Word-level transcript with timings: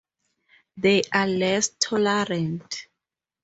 They 0.77 1.03
are 1.13 1.27
less 1.27 1.69
tolerant. 1.77 2.87